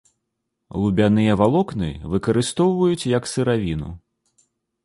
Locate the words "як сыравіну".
3.17-3.89